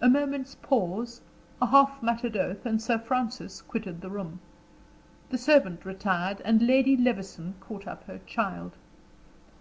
A 0.00 0.08
moment's 0.08 0.54
pause, 0.54 1.20
a 1.60 1.66
half 1.66 2.00
muttered 2.00 2.36
oath, 2.36 2.64
and 2.64 2.78
the 2.78 2.82
Sir 2.84 2.96
Francis 2.96 3.60
quitted 3.60 4.00
the 4.00 4.08
room. 4.08 4.38
The 5.30 5.38
servant 5.38 5.84
retired, 5.84 6.40
and 6.44 6.62
Lady 6.64 6.96
Levison 6.96 7.54
caught 7.58 7.88
up 7.88 8.04
her 8.04 8.20
child. 8.24 8.76